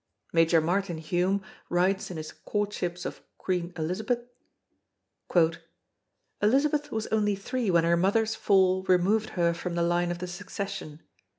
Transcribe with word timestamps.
Major 0.33 0.61
Martin 0.61 0.97
Hume 0.97 1.43
writes 1.69 2.09
in 2.09 2.17
his 2.17 2.31
Courtships 2.31 3.05
of 3.05 3.21
Queen 3.37 3.71
Elizabeth: 3.77 4.21
"Elizabeth 6.41 6.91
was 6.91 7.05
only 7.11 7.35
three 7.35 7.69
when 7.69 7.83
her 7.83 7.95
mother's 7.95 8.33
fall 8.33 8.81
removed 8.85 9.29
her 9.37 9.53
from 9.53 9.75
the 9.75 9.83
line 9.83 10.09
of 10.09 10.17
the 10.17 10.25
succession.... 10.25 11.03